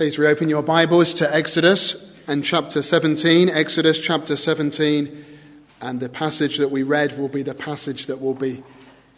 [0.00, 1.94] Please reopen your Bibles to Exodus
[2.26, 3.50] and chapter 17.
[3.50, 5.24] Exodus chapter 17,
[5.82, 8.62] and the passage that we read will be the passage that we'll be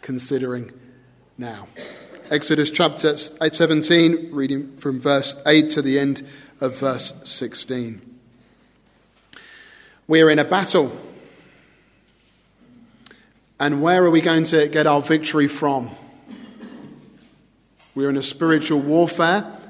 [0.01, 0.73] considering
[1.37, 1.69] now.
[2.29, 6.27] Exodus chapter 17, reading from verse 8 to the end
[6.59, 8.19] of verse 16.
[10.05, 10.91] We're in a battle.
[13.57, 15.91] And where are we going to get our victory from?
[17.95, 19.61] We're in a spiritual warfare.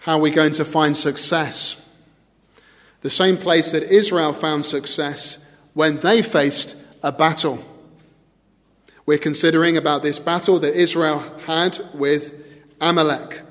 [0.00, 1.76] How are we going to find success?
[3.02, 7.62] The same place that Israel found success when they faced a battle.
[9.04, 12.34] We're considering about this battle that Israel had with
[12.80, 13.42] Amalek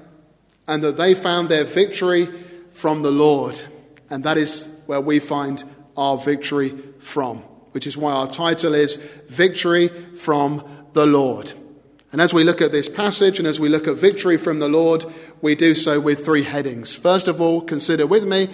[0.68, 2.26] and that they found their victory
[2.72, 3.62] from the Lord.
[4.10, 5.64] And that is where we find
[5.96, 7.40] our victory from,
[7.74, 8.96] which is why our title is
[9.28, 11.54] Victory from the Lord.
[12.12, 14.70] And as we look at this passage and as we look at victory from the
[14.70, 15.06] Lord,
[15.42, 16.96] we do so with three headings.
[16.96, 18.50] First of all, consider with me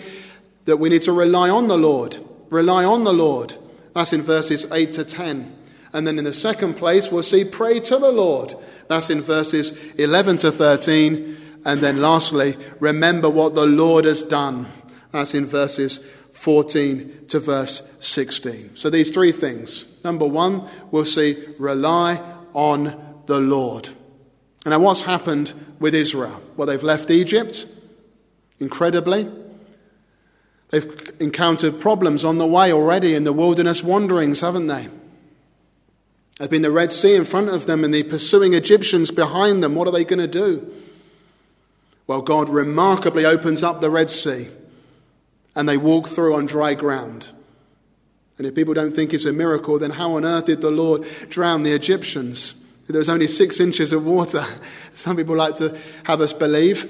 [0.66, 2.18] that we need to rely on the Lord.
[2.50, 3.56] Rely on the Lord.
[3.94, 5.56] That's in verses 8 to 10.
[5.94, 8.54] And then in the second place, we'll see pray to the Lord.
[8.90, 11.38] That's in verses 11 to 13.
[11.66, 14.68] And then lastly, remember what the Lord has done.
[15.12, 16.00] That's in verses
[16.32, 18.76] 14 to verse 16.
[18.76, 19.86] So these three things.
[20.04, 22.22] Number one, we'll see rely
[22.54, 23.88] on the Lord.
[24.66, 26.42] And now, what's happened with Israel?
[26.56, 27.68] Well, they've left Egypt,
[28.60, 29.30] incredibly.
[30.70, 34.90] They've encountered problems on the way already in the wilderness wanderings, haven't they?
[36.38, 39.76] There's been the Red Sea in front of them and the pursuing Egyptians behind them.
[39.76, 40.74] What are they going to do?
[42.08, 44.50] Well, God remarkably opens up the Red Sea
[45.56, 47.30] and they walk through on dry ground.
[48.38, 51.06] And if people don't think it's a miracle, then how on earth did the Lord
[51.30, 52.56] drown the Egyptians?
[52.88, 54.46] There was only six inches of water.
[54.94, 56.90] Some people like to have us believe.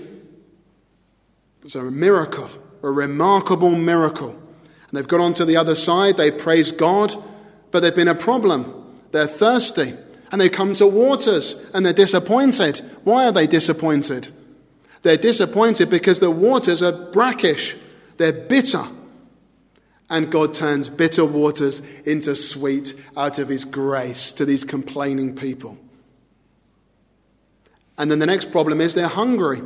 [1.63, 2.49] It's a miracle,
[2.83, 4.29] a remarkable miracle.
[4.29, 7.15] And they've got onto the other side, they praise God,
[7.71, 8.83] but there's been a problem.
[9.11, 9.93] They're thirsty,
[10.31, 12.79] and they come to waters, and they're disappointed.
[13.03, 14.29] Why are they disappointed?
[15.01, 17.75] They're disappointed because the waters are brackish,
[18.17, 18.85] they're bitter.
[20.07, 25.79] And God turns bitter waters into sweet out of His grace to these complaining people.
[27.97, 29.61] And then the next problem is they're hungry.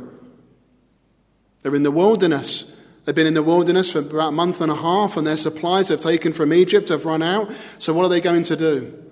[1.62, 2.72] They're in the wilderness.
[3.04, 5.88] They've been in the wilderness for about a month and a half, and their supplies
[5.88, 7.50] they've taken from Egypt have run out.
[7.78, 9.02] So, what are they going to do?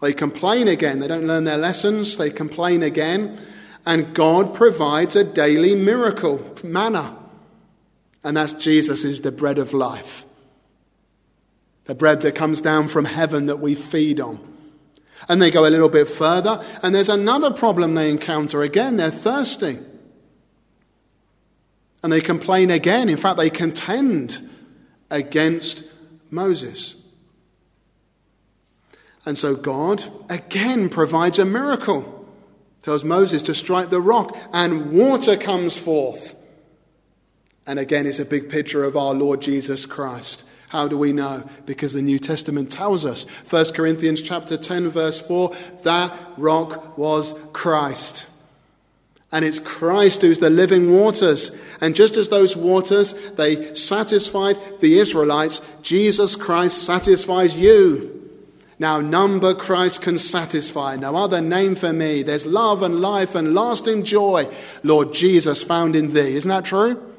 [0.00, 0.98] They complain again.
[0.98, 2.18] They don't learn their lessons.
[2.18, 3.40] They complain again.
[3.86, 7.16] And God provides a daily miracle, manna.
[8.24, 10.24] And that's Jesus is the bread of life.
[11.84, 14.51] The bread that comes down from heaven that we feed on.
[15.28, 18.62] And they go a little bit further, and there's another problem they encounter.
[18.62, 19.78] Again, they're thirsty.
[22.02, 23.08] And they complain again.
[23.08, 24.50] In fact, they contend
[25.10, 25.84] against
[26.30, 26.96] Moses.
[29.24, 32.18] And so God again provides a miracle.
[32.82, 36.34] Tells Moses to strike the rock, and water comes forth.
[37.64, 40.42] And again, it's a big picture of our Lord Jesus Christ.
[40.72, 41.44] How do we know?
[41.66, 43.24] Because the New Testament tells us.
[43.50, 48.24] 1 Corinthians chapter 10 verse 4, that rock was Christ.
[49.30, 51.50] And it's Christ who's the living waters.
[51.82, 58.30] And just as those waters, they satisfied the Israelites, Jesus Christ satisfies you.
[58.78, 60.96] Now, none but Christ can satisfy.
[60.96, 62.22] No other name for me.
[62.22, 64.48] There's love and life and lasting joy,
[64.82, 66.34] Lord Jesus, found in thee.
[66.34, 67.12] Isn't that true?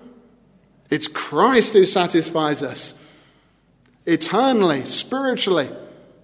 [0.89, 2.95] It's Christ who satisfies us
[4.05, 5.69] eternally, spiritually.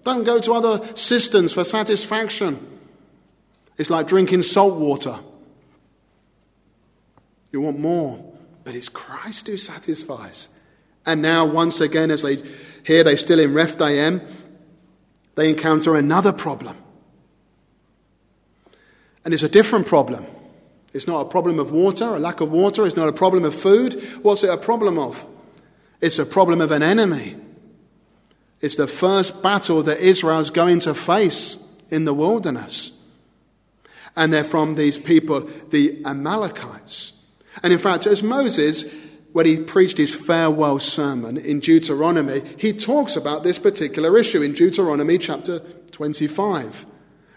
[0.03, 2.65] Don't go to other cisterns for satisfaction.
[3.77, 5.17] It's like drinking salt water.
[7.51, 10.49] You want more, but it's Christ who satisfies.
[11.05, 12.43] And now, once again, as they
[12.83, 14.21] here they're still in Rephidim,
[15.35, 16.77] they encounter another problem.
[19.23, 20.25] And it's a different problem.
[20.93, 22.85] It's not a problem of water, a lack of water.
[22.85, 24.01] It's not a problem of food.
[24.21, 25.25] What's it a problem of?
[26.01, 27.35] It's a problem of an enemy.
[28.61, 31.57] It's the first battle that Israel's going to face
[31.89, 32.91] in the wilderness.
[34.15, 37.13] And they're from these people, the Amalekites.
[37.63, 38.83] And in fact, as Moses,
[39.31, 44.53] when he preached his farewell sermon in Deuteronomy, he talks about this particular issue in
[44.53, 45.59] Deuteronomy chapter
[45.91, 46.85] 25.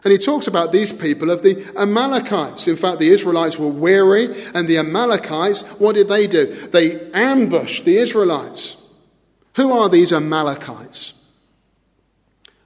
[0.05, 2.67] And he talks about these people of the Amalekites.
[2.67, 6.47] In fact, the Israelites were weary, and the Amalekites, what did they do?
[6.47, 8.77] They ambushed the Israelites.
[9.57, 11.15] Who are these Amalekites?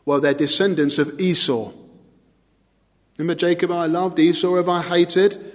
[0.04, 1.72] Well, they're descendants of Esau.
[3.18, 5.52] Remember Jacob I loved, Esau have I hated?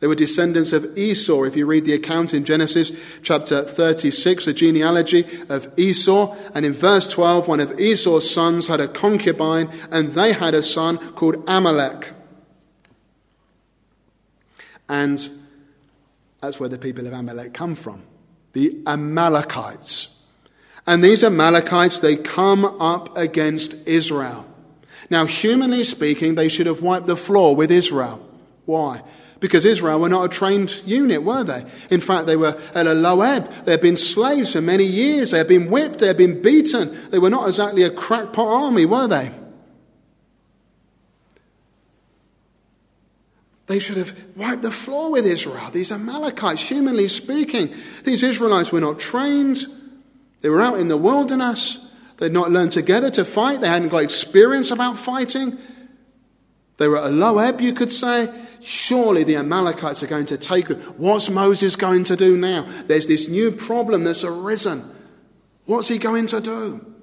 [0.00, 1.44] They were descendants of Esau.
[1.44, 2.92] If you read the account in Genesis
[3.22, 8.80] chapter 36, the genealogy of Esau, and in verse 12, one of Esau's sons had
[8.80, 12.12] a concubine, and they had a son called Amalek.
[14.90, 15.26] And
[16.40, 18.02] that's where the people of Amalek come from
[18.52, 20.13] the Amalekites.
[20.86, 24.46] And these Amalekites, they come up against Israel.
[25.10, 28.20] Now, humanly speaking, they should have wiped the floor with Israel.
[28.66, 29.02] Why?
[29.40, 31.64] Because Israel were not a trained unit, were they?
[31.90, 33.50] In fact, they were at a low ebb.
[33.64, 35.30] They had been slaves for many years.
[35.30, 35.98] They had been whipped.
[35.98, 37.10] They had been beaten.
[37.10, 39.30] They were not exactly a crackpot army, were they?
[43.66, 45.70] They should have wiped the floor with Israel.
[45.70, 49.64] These Amalekites, humanly speaking, these Israelites were not trained.
[50.44, 51.78] They were out in the wilderness.
[52.18, 53.62] They'd not learned together to fight.
[53.62, 55.56] They hadn't got experience about fighting.
[56.76, 58.30] They were at a low ebb, you could say.
[58.60, 60.76] Surely the Amalekites are going to take it.
[60.98, 62.66] What's Moses going to do now?
[62.86, 64.94] There's this new problem that's arisen.
[65.64, 66.94] What's he going to do?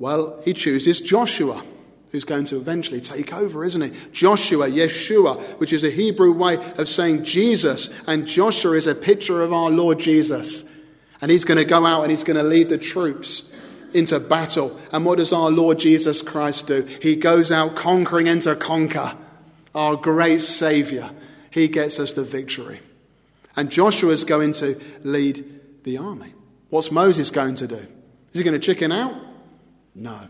[0.00, 1.62] Well, he chooses Joshua
[2.10, 3.92] who's going to eventually take over, isn't he?
[4.12, 9.42] Joshua, Yeshua, which is a Hebrew way of saying Jesus, and Joshua is a picture
[9.42, 10.64] of our Lord Jesus.
[11.20, 13.50] And he's going to go out and he's going to lead the troops
[13.92, 14.78] into battle.
[14.92, 16.82] And what does our Lord Jesus Christ do?
[17.02, 19.14] He goes out conquering and to conquer.
[19.74, 21.10] Our great Savior.
[21.50, 22.80] He gets us the victory.
[23.56, 25.44] And Joshua is going to lead
[25.84, 26.32] the army.
[26.70, 27.86] What's Moses going to do?
[28.32, 29.14] Is he going to chicken out?
[29.94, 30.28] No.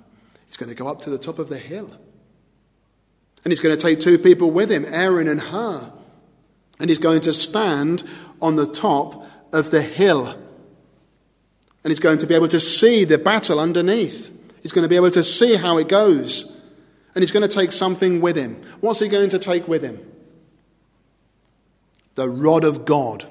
[0.48, 1.90] He's going to go up to the top of the hill.
[3.44, 5.92] And he's going to take two people with him, Aaron and Hur.
[6.80, 8.02] And he's going to stand
[8.42, 10.26] on the top of the hill.
[10.28, 14.32] And he's going to be able to see the battle underneath.
[14.62, 16.44] He's going to be able to see how it goes.
[17.14, 18.60] And he's going to take something with him.
[18.80, 20.00] What's he going to take with him?
[22.14, 23.26] The rod of God.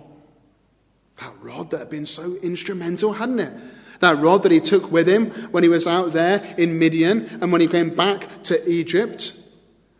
[1.19, 3.53] That rod that had been so instrumental, hadn't it?
[3.99, 7.51] That rod that he took with him when he was out there in Midian and
[7.51, 9.33] when he came back to Egypt.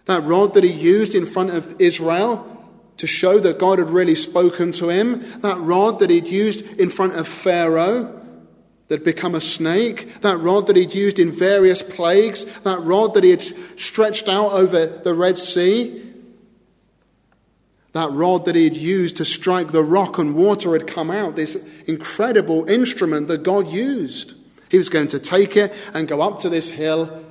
[0.06, 2.54] That rod that he used in front of Israel
[2.98, 5.20] to show that God had really spoken to him.
[5.42, 8.14] That rod that he'd used in front of Pharaoh
[8.88, 10.22] that had become a snake.
[10.22, 12.46] That rod that he'd used in various plagues.
[12.60, 16.07] That rod that he had stretched out over the Red Sea
[17.98, 21.36] that rod that he had used to strike the rock and water had come out,
[21.36, 21.56] this
[21.88, 24.36] incredible instrument that God used.
[24.70, 27.24] He was going to take it and go up to this hill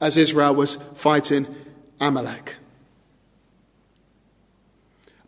[0.00, 1.54] as Israel was fighting
[2.00, 2.56] Amalek.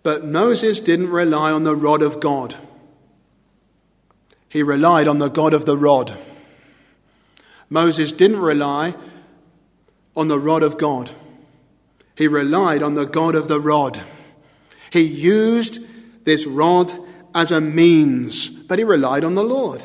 [0.03, 2.57] But Moses didn't rely on the rod of God.
[4.49, 6.17] He relied on the God of the rod.
[7.69, 8.95] Moses didn't rely
[10.17, 11.11] on the rod of God.
[12.17, 14.03] He relied on the God of the rod.
[14.93, 15.81] He used
[16.25, 16.93] this rod
[17.35, 19.81] as a means, but he relied on the Lord.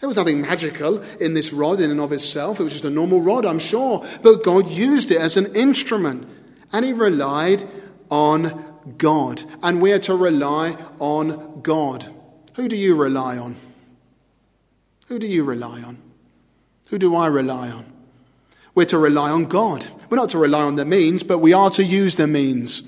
[0.00, 2.58] There was nothing magical in this rod in and of itself.
[2.58, 4.04] It was just a normal rod, I'm sure.
[4.22, 6.28] But God used it as an instrument,
[6.72, 7.68] and he relied
[8.10, 8.64] on
[8.98, 9.44] God.
[9.62, 12.12] And we are to rely on God.
[12.56, 13.54] Who do you rely on?
[15.06, 15.98] Who do you rely on?
[16.88, 17.84] Who do I rely on?
[18.74, 19.86] We're to rely on God.
[20.08, 22.82] We're not to rely on the means, but we are to use the means.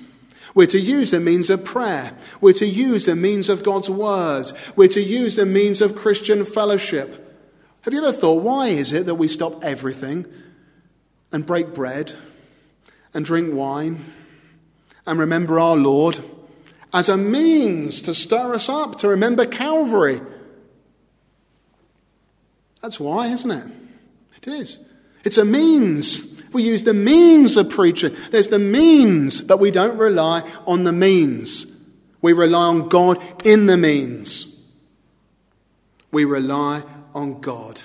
[0.55, 2.13] We're to use the means of prayer.
[2.41, 4.53] We're to use the means of God's word.
[4.77, 7.19] We're to use the means of Christian fellowship.
[7.83, 10.27] Have you ever thought, why is it that we stop everything
[11.33, 12.13] and break bread
[13.15, 14.05] and drink wine
[15.07, 16.21] and remember our Lord
[16.93, 20.21] as a means to stir us up, to remember Calvary?
[22.83, 23.67] That's why, isn't it?
[24.37, 24.81] It is.
[25.25, 26.42] It's a means.
[26.53, 28.15] We use the means of preaching.
[28.31, 31.67] There's the means, but we don't rely on the means.
[32.21, 34.47] We rely on God in the means.
[36.11, 36.83] We rely
[37.15, 37.81] on God.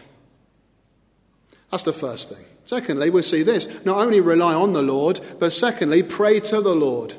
[1.71, 2.45] That's the first thing.
[2.65, 3.67] Secondly, we'll see this.
[3.85, 7.15] Not only rely on the Lord, but secondly, pray to the Lord.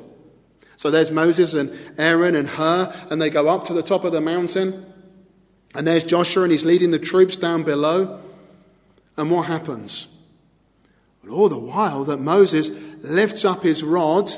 [0.75, 4.11] So there's Moses and Aaron and Hur, and they go up to the top of
[4.11, 4.85] the mountain.
[5.75, 8.21] And there's Joshua, and he's leading the troops down below.
[9.17, 10.07] And what happens?
[11.27, 12.71] All the while that Moses
[13.01, 14.31] lifts up his rod,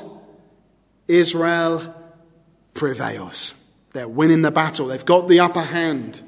[1.08, 1.94] Israel
[2.74, 3.54] prevails.
[3.92, 4.88] They're winning the battle.
[4.88, 6.22] They've got the upper hand.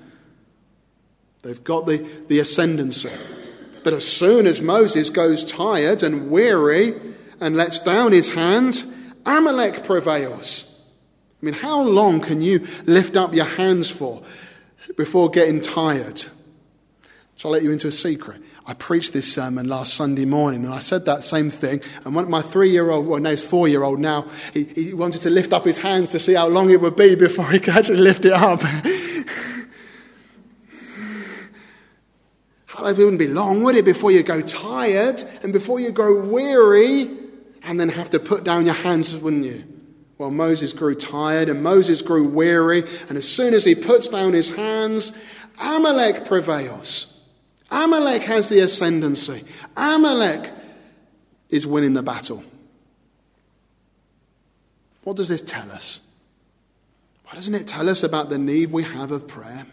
[1.43, 3.11] They've got the, the ascendancy.
[3.83, 6.95] But as soon as Moses goes tired and weary
[7.41, 8.83] and lets down his hand,
[9.27, 10.71] Amalek prevails.
[11.43, 14.23] I mean, how long can you lift up your hands for
[14.97, 16.23] before getting tired?
[17.37, 18.41] Shall I let you into a secret?
[18.67, 21.83] I preached this sermon last Sunday morning and I said that same thing.
[22.05, 24.95] And one, my three year old, well, no, he's four year old now, he, he
[24.95, 27.61] wanted to lift up his hands to see how long it would be before he
[27.61, 28.63] could actually lift it up.
[32.77, 37.09] It wouldn't be long, would it, before you go tired and before you grow weary
[37.63, 39.65] and then have to put down your hands, wouldn't you?
[40.19, 44.33] Well, Moses grew tired and Moses grew weary, and as soon as he puts down
[44.33, 45.13] his hands,
[45.59, 47.14] Amalek prevails.
[47.75, 49.45] Amalek has the ascendancy.
[49.77, 50.53] Amalek
[51.51, 52.45] is winning the battle.
[55.03, 56.01] What does this tell us?
[57.25, 59.67] Why doesn't it tell us about the need we have of prayer?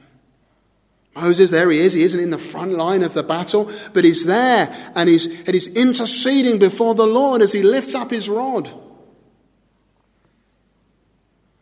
[1.16, 1.94] Moses, there he is.
[1.94, 5.54] He isn't in the front line of the battle, but he's there and he's, and
[5.54, 8.70] he's interceding before the Lord as he lifts up his rod.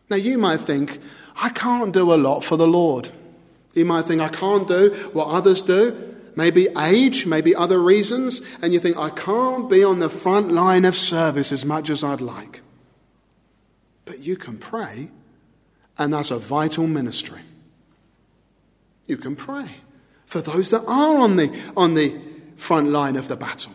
[0.08, 1.00] Now, you might think,
[1.36, 3.10] I can't do a lot for the Lord.
[3.74, 6.10] You might think, I can't do what others do.
[6.36, 8.40] Maybe age, maybe other reasons.
[8.62, 12.04] And you think, I can't be on the front line of service as much as
[12.04, 12.62] I'd like.
[14.04, 15.10] But you can pray,
[15.98, 17.40] and that's a vital ministry
[19.10, 19.66] you can pray
[20.24, 22.16] for those that are on the, on the
[22.54, 23.72] front line of the battle.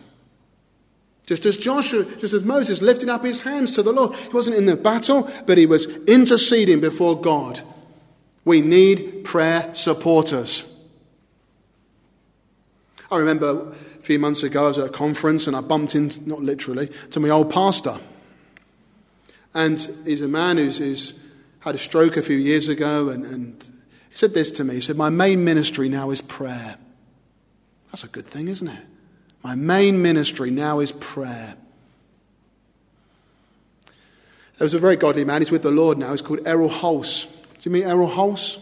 [1.28, 4.56] Just as Joshua, just as Moses lifted up his hands to the Lord, he wasn't
[4.56, 7.62] in the battle, but he was interceding before God.
[8.46, 10.64] We need prayer supporters.
[13.12, 16.28] I remember a few months ago, I was at a conference and I bumped into,
[16.28, 17.98] not literally, to my old pastor.
[19.54, 21.14] And he's a man who's, who's
[21.60, 23.64] had a stroke a few years ago and, and
[24.10, 24.76] he said this to me.
[24.76, 26.78] He said, My main ministry now is prayer.
[27.92, 28.84] That's a good thing, isn't it?
[29.44, 31.56] My main ministry now is prayer.
[34.58, 35.42] There was a very godly man.
[35.42, 36.12] He's with the Lord now.
[36.12, 37.26] He's called Erroll Hulse.
[37.26, 37.30] Do
[37.64, 38.58] you meet Erroll Hulse?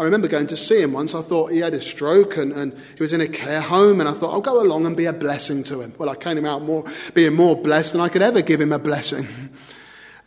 [0.00, 1.14] I remember going to see him once.
[1.14, 4.08] I thought he had a stroke and, and he was in a care home, and
[4.08, 5.92] I thought, I'll go along and be a blessing to him.
[5.98, 8.78] Well, I came out more, being more blessed than I could ever give him a
[8.78, 9.28] blessing.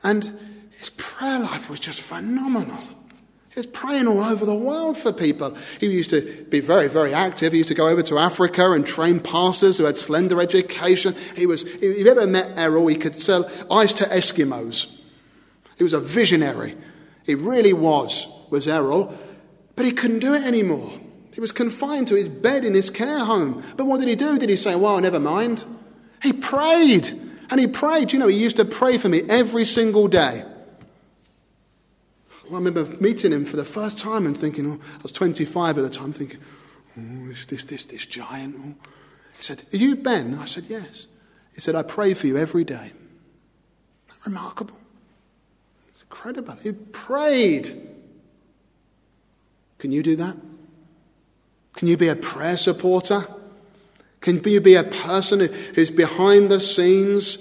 [0.05, 0.37] And
[0.77, 2.77] his prayer life was just phenomenal.
[3.53, 5.55] He was praying all over the world for people.
[5.79, 7.53] He used to be very, very active.
[7.53, 11.15] He used to go over to Africa and train pastors who had slender education.
[11.37, 14.99] He was, if you ever met Erroll, he could sell ice to Eskimos.
[15.77, 16.75] He was a visionary.
[17.25, 19.15] He really was, was Erroll.
[19.75, 20.91] But he couldn't do it anymore.
[21.33, 23.63] He was confined to his bed in his care home.
[23.75, 24.37] But what did he do?
[24.37, 25.65] Did he say, well, never mind?
[26.21, 27.09] He prayed.
[27.49, 28.13] And he prayed.
[28.13, 30.45] You know, he used to pray for me every single day.
[32.43, 35.81] I remember meeting him for the first time and thinking, oh, I was 25 at
[35.81, 36.39] the time, thinking,
[36.99, 38.55] oh, this, this, this, this giant.
[38.59, 38.75] Oh.
[39.35, 40.35] He said, Are you Ben?
[40.35, 41.07] I said, Yes.
[41.53, 42.91] He said, I pray for you every day.
[44.25, 44.77] remarkable?
[45.89, 46.57] It's incredible.
[46.61, 47.89] He prayed.
[49.83, 50.37] Can you do that?
[51.73, 53.27] Can you be a prayer supporter?
[54.21, 55.41] Can you be a person
[55.75, 57.37] who's behind the scenes?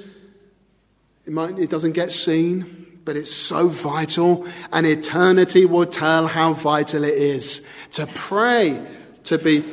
[1.25, 6.53] It, might, it doesn't get seen but it's so vital, and eternity will tell how
[6.53, 8.85] vital it is to pray,
[9.25, 9.65] to be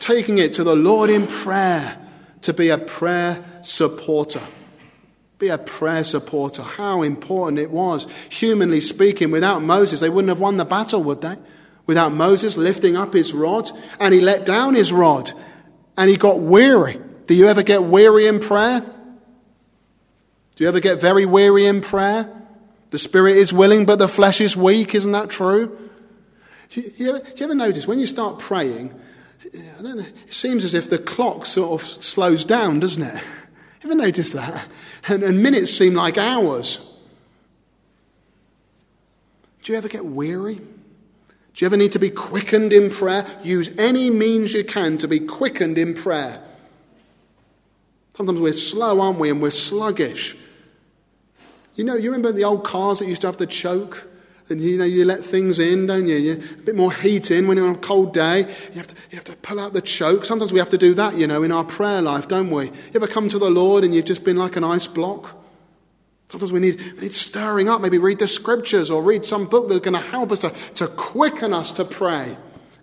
[0.00, 1.98] taking it to the Lord in prayer,
[2.42, 4.42] to be a prayer supporter.
[5.38, 6.62] Be a prayer supporter.
[6.62, 8.08] How important it was.
[8.28, 11.36] Humanly speaking, without Moses, they wouldn't have won the battle, would they?
[11.88, 15.32] Without Moses lifting up his rod, and he let down his rod,
[15.96, 17.00] and he got weary.
[17.26, 18.80] Do you ever get weary in prayer?
[18.80, 22.30] Do you ever get very weary in prayer?
[22.90, 24.94] The spirit is willing, but the flesh is weak.
[24.94, 25.78] Isn't that true?
[26.72, 28.94] You, you, ever, you ever notice when you start praying,
[29.80, 33.14] know, it seems as if the clock sort of slows down, doesn't it?
[33.14, 33.20] You
[33.90, 34.68] ever notice that?
[35.08, 36.80] And, and minutes seem like hours.
[39.62, 40.60] Do you ever get weary?
[41.58, 43.26] Do you ever need to be quickened in prayer?
[43.42, 46.40] Use any means you can to be quickened in prayer.
[48.16, 49.28] Sometimes we're slow, aren't we?
[49.28, 50.36] And we're sluggish.
[51.74, 54.08] You know, you remember the old cars that used to have the choke?
[54.48, 56.14] And you know, you let things in, don't you?
[56.14, 58.42] you a bit more heat in when you're on a cold day.
[58.68, 60.26] You have, to, you have to pull out the choke.
[60.26, 62.66] Sometimes we have to do that, you know, in our prayer life, don't we?
[62.66, 65.34] You ever come to the Lord and you've just been like an ice block?
[66.30, 67.80] Sometimes we need, we need stirring up.
[67.80, 70.86] Maybe read the scriptures or read some book that's going to help us to, to
[70.88, 72.36] quicken us to pray,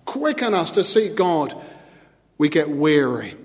[0.06, 1.54] quicken us to seek God.
[2.38, 3.36] We get weary.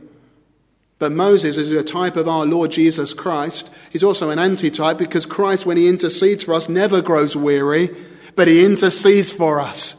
[0.98, 3.70] But Moses is a type of our Lord Jesus Christ.
[3.90, 7.88] He's also an antitype because Christ, when he intercedes for us, never grows weary,
[8.36, 9.96] but he intercedes for us.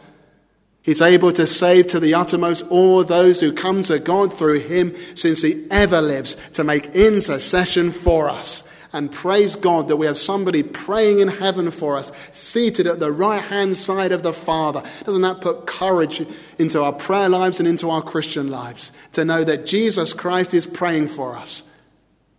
[0.83, 4.95] He's able to save to the uttermost all those who come to God through him,
[5.15, 8.67] since he ever lives to make intercession for us.
[8.93, 13.11] And praise God that we have somebody praying in heaven for us, seated at the
[13.11, 14.83] right hand side of the Father.
[15.05, 16.25] Doesn't that put courage
[16.57, 20.67] into our prayer lives and into our Christian lives to know that Jesus Christ is
[20.67, 21.63] praying for us?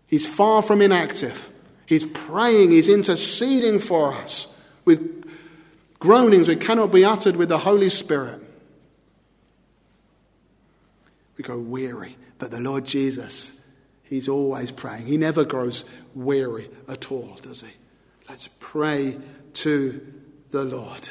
[0.07, 1.49] He's far from inactive.
[1.87, 4.47] He's praying, he's interceding for us
[4.85, 5.31] with
[5.99, 8.41] groanings which cannot be uttered with the Holy Spirit.
[11.37, 13.59] We go weary, but the Lord Jesus,
[14.13, 15.07] he's always praying.
[15.07, 17.71] He never grows weary at all, does he?
[18.29, 19.19] Let's pray
[19.55, 20.07] to
[20.51, 21.09] the Lord.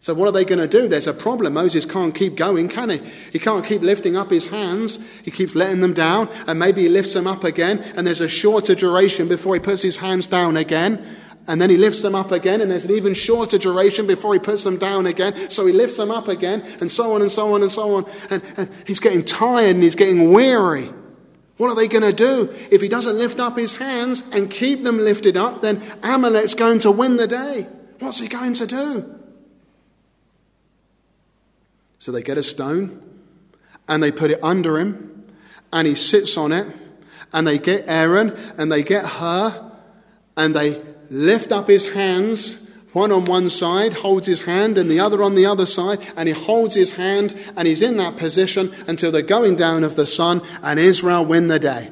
[0.00, 0.88] So, what are they going to do?
[0.88, 1.54] There's a problem.
[1.54, 3.00] Moses can't keep going, can he?
[3.32, 4.98] He can't keep lifting up his hands.
[5.24, 8.28] He keeps letting them down, and maybe he lifts them up again, and there's a
[8.28, 11.02] shorter duration before he puts his hands down again.
[11.46, 14.40] And then he lifts them up again, and there's an even shorter duration before he
[14.40, 15.50] puts them down again.
[15.50, 18.06] So he lifts them up again, and so on and so on and so on.
[18.30, 20.90] And, and he's getting tired and he's getting weary.
[21.56, 22.52] What are they going to do?
[22.70, 26.80] If he doesn't lift up his hands and keep them lifted up, then Amalek's going
[26.80, 27.68] to win the day.
[28.00, 29.20] What's he going to do?
[31.98, 33.00] So they get a stone
[33.88, 35.24] and they put it under him
[35.72, 36.66] and he sits on it
[37.32, 39.72] and they get Aaron and they get Hur
[40.36, 42.63] and they lift up his hands,
[42.94, 46.28] one on one side, holds his hand, and the other on the other side, and
[46.28, 50.06] he holds his hand, and he's in that position until the going down of the
[50.06, 51.90] sun, and Israel win the day.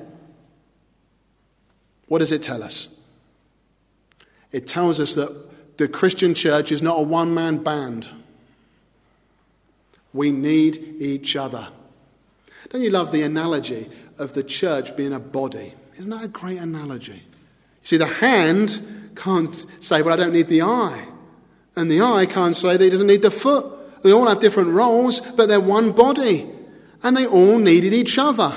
[2.06, 2.94] What does it tell us?
[4.52, 8.08] It tells us that the Christian church is not a one man band.
[10.12, 11.68] We need each other.
[12.68, 15.72] Don't you love the analogy of the church being a body?
[15.98, 17.14] Isn't that a great analogy?
[17.14, 21.06] You see, the hand can't say, Well, I don't need the eye.
[21.76, 24.02] And the eye can't say that he doesn't need the foot.
[24.02, 26.48] They all have different roles, but they're one body.
[27.02, 28.52] And they all needed each other.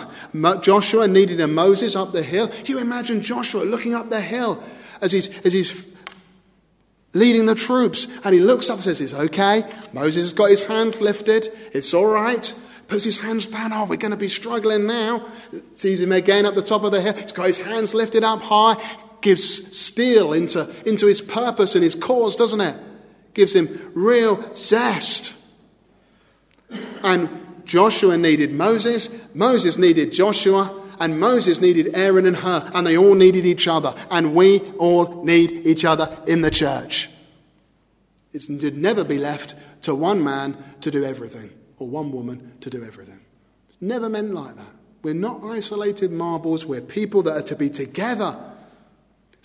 [0.62, 2.52] Joshua needed a Moses up the hill.
[2.66, 4.62] You imagine Joshua looking up the hill
[5.02, 5.88] as he's, as he's
[7.14, 8.08] leading the troops.
[8.24, 9.64] And he looks up and says, It's okay.
[9.94, 11.48] Moses has got his hand lifted.
[11.74, 12.54] It's all right.
[12.88, 13.74] Puts his hands down.
[13.74, 15.26] Oh, we're going to be struggling now.
[15.74, 17.14] Sees him again up the top of the hill.
[17.14, 18.76] He's got his hands lifted up high.
[19.26, 22.78] Gives steel into, into his purpose and his cause, doesn't it?
[23.34, 25.36] Gives him real zest.
[27.02, 27.28] And
[27.66, 29.10] Joshua needed Moses.
[29.34, 30.80] Moses needed Joshua.
[31.00, 33.96] And Moses needed Aaron and Hur, and they all needed each other.
[34.12, 37.10] And we all need each other in the church.
[38.32, 42.70] It should never be left to one man to do everything, or one woman to
[42.70, 43.20] do everything.
[43.70, 44.74] It's never meant like that.
[45.02, 48.38] We're not isolated marbles, we're people that are to be together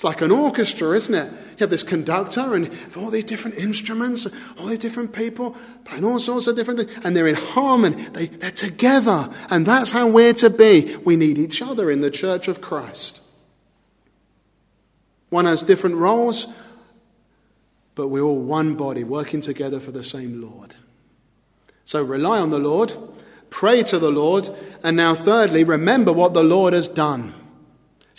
[0.01, 1.31] it's like an orchestra, isn't it?
[1.31, 4.27] You have this conductor and all these different instruments,
[4.59, 8.03] all these different people playing all sorts of different things, and they're in harmony.
[8.05, 9.29] They, they're together.
[9.51, 10.97] And that's how we're to be.
[11.05, 13.21] We need each other in the church of Christ.
[15.29, 16.47] One has different roles,
[17.95, 20.77] but we're all one body working together for the same Lord.
[21.85, 22.95] So rely on the Lord,
[23.51, 24.49] pray to the Lord,
[24.83, 27.35] and now, thirdly, remember what the Lord has done.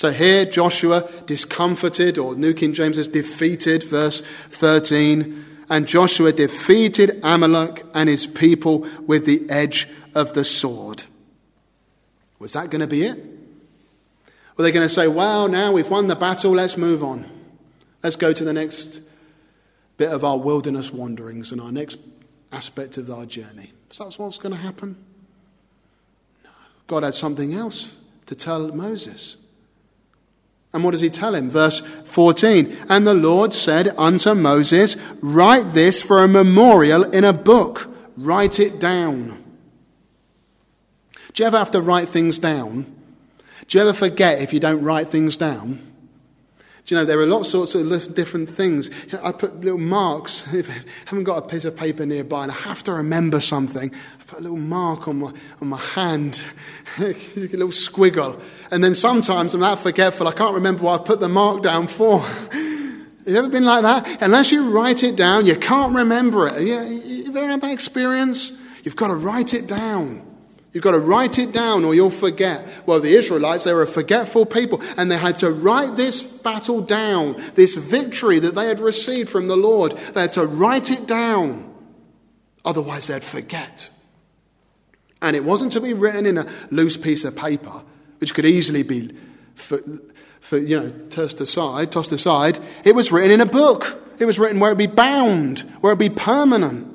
[0.02, 5.46] So here, Joshua discomfited, or New King James says defeated, verse 13.
[5.70, 11.04] And Joshua defeated Amalek and his people with the edge of the sword.
[12.40, 13.24] Was that going to be it?
[14.58, 17.30] Were they going to say, well, now we've won the battle, let's move on?
[18.02, 19.02] Let's go to the next
[19.98, 22.00] bit of our wilderness wanderings and our next
[22.52, 23.72] aspect of our journey.
[23.92, 24.98] So that's what's going to happen?
[26.44, 26.50] No.
[26.88, 29.38] God had something else to tell Moses.
[30.74, 31.50] And what does he tell him?
[31.50, 32.78] Verse 14.
[32.90, 37.90] And the Lord said unto Moses, Write this for a memorial in a book.
[38.18, 39.44] Write it down.
[41.34, 42.84] Do you ever have to write things down?
[43.68, 45.91] Do you ever forget if you don't write things down?
[46.86, 48.90] Do you know, there are lots sorts of different things.
[49.22, 50.44] I put little marks.
[50.54, 53.94] If I haven't got a piece of paper nearby and I have to remember something,
[53.94, 56.44] I put a little mark on my, on my hand,
[56.98, 58.42] a little squiggle.
[58.72, 61.88] And then sometimes I'm that forgetful, I can't remember what I've put the mark down
[61.88, 62.20] for.
[63.22, 64.24] Have you ever been like that?
[64.24, 66.62] Unless you write it down, you can't remember it.
[66.64, 68.52] You ever had that experience?
[68.84, 70.31] You've got to write it down.
[70.74, 72.66] You've got to write it down or you'll forget.
[72.86, 76.80] Well, the Israelites, they were a forgetful people and they had to write this battle
[76.80, 79.94] down, this victory that they had received from the Lord.
[79.94, 81.74] They had to write it down.
[82.64, 83.90] Otherwise, they'd forget.
[85.22, 87.84] And it wasn't to be written in a loose piece of paper,
[88.20, 89.14] which could easily be,
[89.56, 89.80] for,
[90.40, 92.60] for, you know, tossed aside, tossed aside.
[92.86, 94.02] It was written in a book.
[94.20, 96.91] It was written where it'd be bound, where it'd be permanent.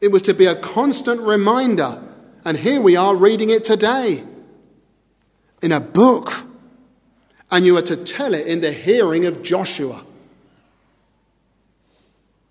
[0.00, 2.02] It was to be a constant reminder.
[2.44, 4.24] And here we are reading it today
[5.60, 6.32] in a book.
[7.50, 10.04] And you are to tell it in the hearing of Joshua.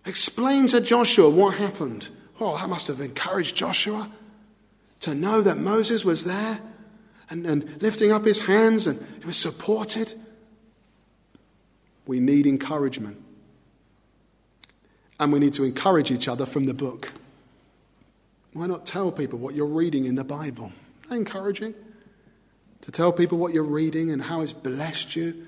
[0.06, 2.10] Explain to Joshua what happened.
[2.40, 4.10] Oh, that must have encouraged Joshua
[5.02, 6.60] to know that Moses was there
[7.30, 10.14] and, and lifting up his hands and he was supported.
[12.06, 13.22] We need encouragement.
[15.20, 17.12] And we need to encourage each other from the book.
[18.60, 20.74] Why not tell people what you're reading in the Bible?
[21.10, 21.74] encouraging?
[22.82, 25.48] To tell people what you're reading and how it's blessed you.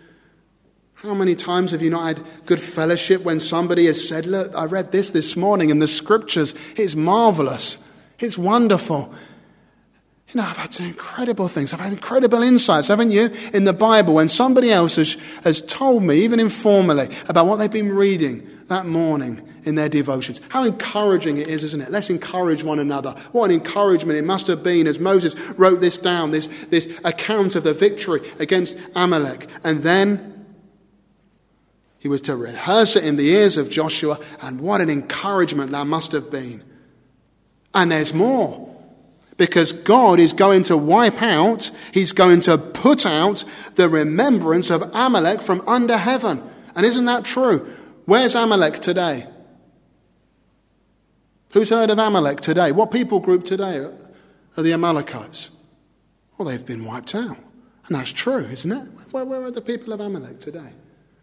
[0.94, 4.64] How many times have you not had good fellowship when somebody has said, Look, I
[4.64, 6.56] read this this morning in the scriptures.
[6.78, 7.80] It's marvelous.
[8.18, 9.14] It's wonderful.
[10.30, 11.74] You know, I've had some incredible things.
[11.74, 16.02] I've had incredible insights, haven't you, in the Bible when somebody else has, has told
[16.02, 20.42] me, even informally, about what they've been reading that morning in their devotions.
[20.50, 21.92] How encouraging it is, isn't it?
[21.92, 23.12] Let's encourage one another.
[23.32, 27.56] What an encouragement it must have been as Moses wrote this down, this, this account
[27.56, 29.48] of the victory against Amalek.
[29.64, 30.32] And then
[32.00, 35.86] he was to rehearse it in the ears of Joshua, and what an encouragement that
[35.86, 36.64] must have been.
[37.76, 38.68] And there's more
[39.38, 43.44] because God is going to wipe out, He's going to put out
[43.76, 46.42] the remembrance of Amalek from under heaven.
[46.76, 47.72] And isn't that true?
[48.06, 49.28] Where's Amalek today?
[51.54, 52.72] Who's heard of Amalek today?
[52.72, 55.52] What people group today are the Amalekites?
[56.38, 57.38] Well, they've been wiped out.
[57.88, 58.88] And that's true, isn't it?
[59.12, 60.70] Where, where are the people of Amalek today?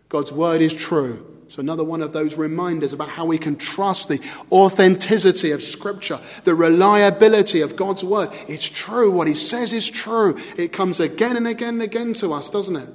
[0.08, 1.34] God's word is true.
[1.48, 4.20] So, another one of those reminders about how we can trust the
[4.52, 8.28] authenticity of Scripture, the reliability of God's Word.
[8.48, 9.10] It's true.
[9.10, 10.38] What He says is true.
[10.58, 12.88] It comes again and again and again to us, doesn't it?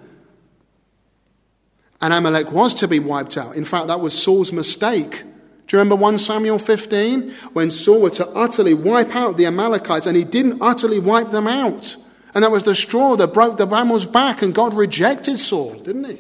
[1.99, 3.55] And Amalek was to be wiped out.
[3.55, 5.23] In fact, that was Saul's mistake.
[5.67, 7.31] Do you remember 1 Samuel 15?
[7.53, 11.47] When Saul was to utterly wipe out the Amalekites, and he didn't utterly wipe them
[11.47, 11.95] out.
[12.33, 16.05] And that was the straw that broke the camel's back, and God rejected Saul, didn't
[16.05, 16.17] he?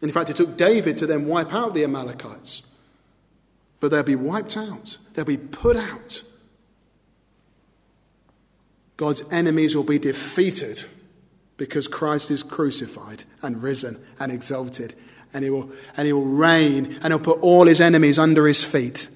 [0.00, 2.62] And In fact, it took David to then wipe out the Amalekites.
[3.80, 6.22] But they'll be wiped out, they'll be put out.
[8.96, 10.84] God's enemies will be defeated
[11.56, 14.94] because Christ is crucified and risen and exalted.
[15.34, 18.62] And he will, and he will reign and he'll put all his enemies under his
[18.64, 19.08] feet.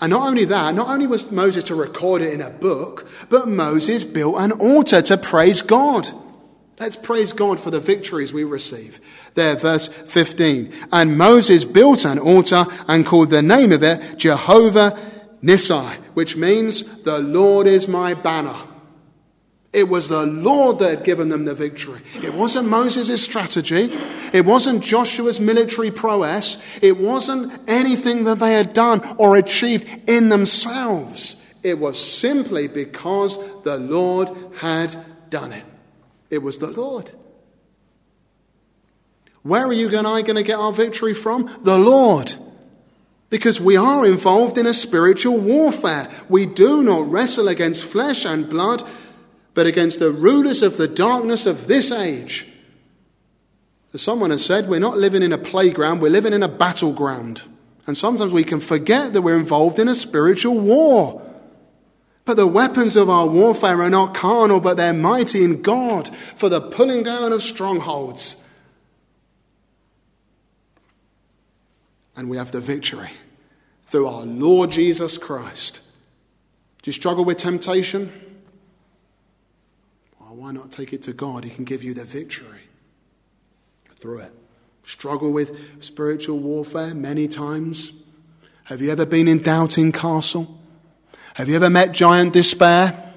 [0.00, 3.48] And not only that, not only was Moses to record it in a book, but
[3.48, 6.08] Moses built an altar to praise God.
[6.78, 9.00] Let's praise God for the victories we receive.
[9.34, 10.72] There, verse 15.
[10.92, 14.96] And Moses built an altar and called the name of it Jehovah
[15.42, 18.56] Nissi, which means the Lord is my banner.
[19.72, 22.00] It was the Lord that had given them the victory.
[22.22, 23.90] It wasn't Moses' strategy.
[24.32, 26.56] It wasn't Joshua's military prowess.
[26.80, 31.36] It wasn't anything that they had done or achieved in themselves.
[31.62, 34.96] It was simply because the Lord had
[35.28, 35.64] done it.
[36.30, 37.10] It was the Lord.
[39.42, 41.50] Where are you and I going to get our victory from?
[41.60, 42.34] The Lord.
[43.30, 46.10] Because we are involved in a spiritual warfare.
[46.28, 48.82] We do not wrestle against flesh and blood,
[49.58, 52.46] but against the rulers of the darkness of this age.
[53.92, 57.42] As someone has said, we're not living in a playground, we're living in a battleground.
[57.84, 61.28] And sometimes we can forget that we're involved in a spiritual war.
[62.24, 66.48] But the weapons of our warfare are not carnal, but they're mighty in God for
[66.48, 68.36] the pulling down of strongholds.
[72.14, 73.10] And we have the victory
[73.82, 75.80] through our Lord Jesus Christ.
[76.82, 78.27] Do you struggle with temptation?
[80.38, 81.42] Why not take it to God?
[81.42, 82.68] He can give you the victory
[83.96, 84.32] through it.
[84.84, 87.92] Struggle with spiritual warfare many times.
[88.64, 90.56] Have you ever been in Doubting Castle?
[91.34, 93.12] Have you ever met giant despair?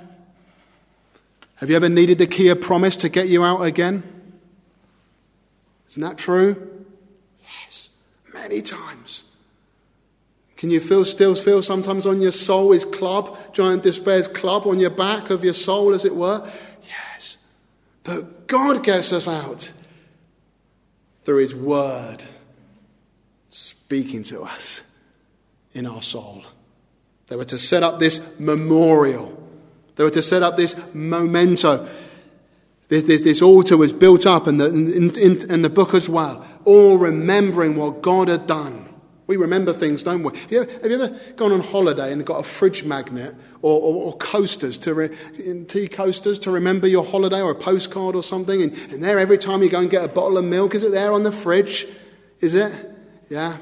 [1.57, 4.01] Have you ever needed the key of promise to get you out again?
[5.89, 6.85] Isn't that true?
[7.43, 7.89] Yes,
[8.33, 9.25] many times.
[10.57, 14.79] Can you feel, still feel sometimes on your soul his club, giant despair's club on
[14.79, 16.47] your back of your soul, as it were?
[18.03, 19.71] But God gets us out
[21.23, 22.23] through his word
[23.49, 24.81] speaking to us
[25.73, 26.43] in our soul.
[27.27, 29.37] They were to set up this memorial.
[29.95, 31.87] They were to set up this memento.
[32.87, 36.09] This, this, this altar was built up in the, in, in, in the book as
[36.09, 38.90] well, all remembering what God had done.
[39.31, 40.37] We remember things, don't we?
[40.37, 43.79] Have you, ever, have you ever gone on holiday and got a fridge magnet or,
[43.79, 45.09] or, or coasters, to re,
[45.69, 48.61] tea coasters to remember your holiday or a postcard or something?
[48.61, 50.91] And, and there, every time you go and get a bottle of milk, is it
[50.91, 51.87] there on the fridge?
[52.41, 52.73] Is it?
[53.29, 53.55] Yeah.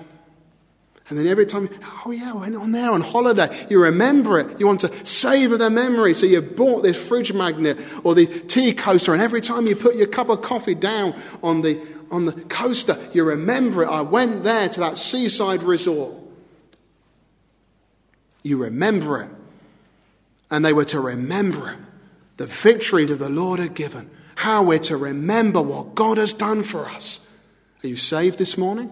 [1.08, 1.70] And then every time,
[2.04, 3.68] oh yeah, I went on there on holiday.
[3.70, 4.60] You remember it.
[4.60, 6.16] You want to savor the memory.
[6.16, 9.14] So you bought this fridge magnet or the tea coaster.
[9.14, 11.80] And every time you put your cup of coffee down on the,
[12.12, 13.88] on the coaster, you remember it.
[13.88, 16.14] I went there to that seaside resort.
[18.44, 19.30] You remember it.
[20.52, 21.80] And they were to remember it.
[22.38, 24.10] The victory that the Lord had given.
[24.36, 27.28] How we're to remember what God has done for us.
[27.84, 28.90] Are you saved this morning?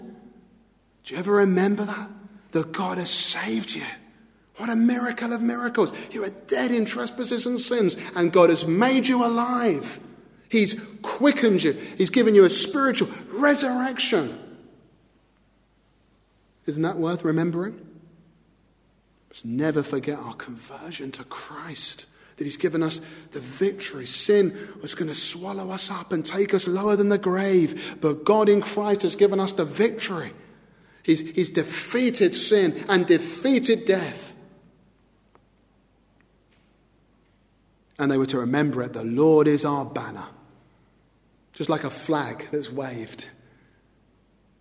[1.03, 2.09] Do you ever remember that?
[2.51, 3.83] That God has saved you.
[4.57, 5.93] What a miracle of miracles.
[6.11, 9.99] You were dead in trespasses and sins, and God has made you alive.
[10.49, 14.39] He's quickened you, He's given you a spiritual resurrection.
[16.65, 17.79] Isn't that worth remembering?
[19.29, 22.07] Let's never forget our conversion to Christ.
[22.35, 24.05] That He's given us the victory.
[24.05, 28.25] Sin was going to swallow us up and take us lower than the grave, but
[28.25, 30.33] God in Christ has given us the victory.
[31.03, 34.26] He's, he's defeated sin and defeated death.
[37.99, 40.27] And they were to remember it the Lord is our banner.
[41.53, 43.27] Just like a flag that's waved.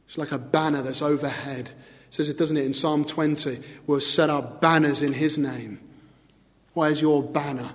[0.06, 1.66] It's like a banner that's overhead.
[1.66, 1.74] It
[2.14, 3.60] says it, doesn't it, in Psalm 20?
[3.86, 5.80] We'll set our banners in His name.
[6.72, 7.70] Where's your banner?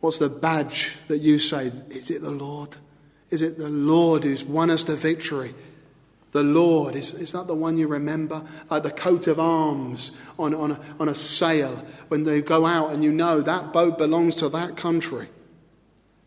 [0.00, 1.72] What's the badge that you say?
[1.90, 2.76] Is it the Lord?
[3.30, 5.54] Is it the Lord who's won us the victory?
[6.32, 8.42] The Lord, is, is that the one you remember?
[8.68, 12.92] Like the coat of arms on, on, a, on a sail when they go out
[12.92, 15.28] and you know that boat belongs to that country.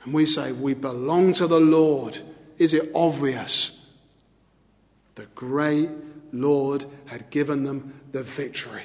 [0.04, 2.20] And we say, We belong to the Lord.
[2.58, 3.86] Is it obvious?
[5.16, 5.90] The great
[6.32, 8.84] Lord had given them the victory.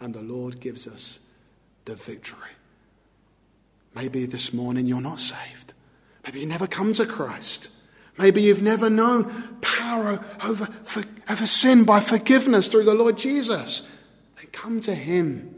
[0.00, 1.20] And the Lord gives us
[1.84, 2.38] the victory.
[3.94, 5.74] Maybe this morning you're not saved.
[6.24, 7.70] Maybe you never come to Christ.
[8.20, 9.24] Maybe you've never known
[9.62, 13.88] power over, for, over sin by forgiveness through the Lord Jesus.
[14.36, 15.54] Then come to Him,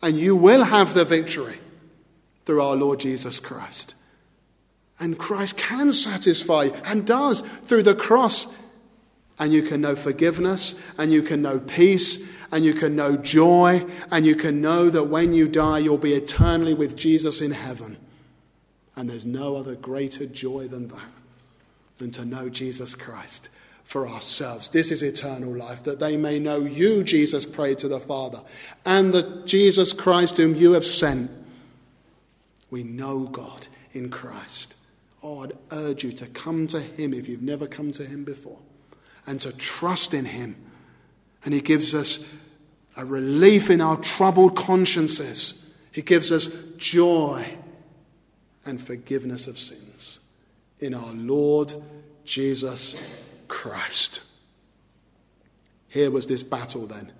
[0.00, 1.58] and you will have the victory
[2.44, 3.96] through our Lord Jesus Christ.
[5.00, 8.46] And Christ can satisfy and does through the cross.
[9.40, 13.84] And you can know forgiveness, and you can know peace, and you can know joy,
[14.12, 17.96] and you can know that when you die, you'll be eternally with Jesus in heaven.
[18.94, 21.23] And there's no other greater joy than that
[21.98, 23.48] than to know Jesus Christ
[23.84, 24.68] for ourselves.
[24.68, 28.40] This is eternal life, that they may know you, Jesus prayed to the Father,
[28.84, 31.30] and the Jesus Christ whom you have sent.
[32.70, 34.74] We know God in Christ.
[35.22, 38.58] Oh, I'd urge you to come to Him if you've never come to Him before,
[39.26, 40.56] and to trust in Him.
[41.44, 42.24] And He gives us
[42.96, 47.58] a relief in our troubled consciences, He gives us joy
[48.64, 50.20] and forgiveness of sins
[50.80, 51.74] in our Lord
[52.24, 53.02] Jesus
[53.48, 54.22] Christ.
[55.88, 57.12] Here was this battle then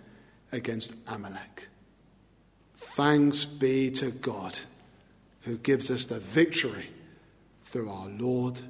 [0.53, 1.69] against Amalek.
[2.75, 4.59] Thanks be to God
[5.43, 6.90] who gives us the victory
[7.64, 8.61] through our Lord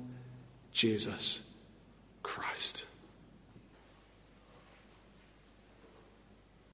[0.72, 1.42] Jesus
[2.22, 2.84] Christ.